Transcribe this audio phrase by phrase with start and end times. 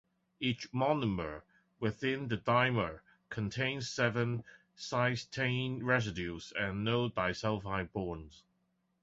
[0.39, 1.43] Each monomer
[1.79, 4.43] within the dimer contains seven
[4.75, 8.41] cysteine residues and no disulphide bonds.